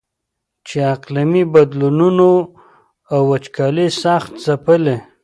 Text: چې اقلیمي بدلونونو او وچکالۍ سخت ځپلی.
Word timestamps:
چې 0.67 0.77
اقلیمي 0.95 1.43
بدلونونو 1.53 2.29
او 3.11 3.19
وچکالۍ 3.31 3.87
سخت 4.03 4.31
ځپلی. 4.45 4.97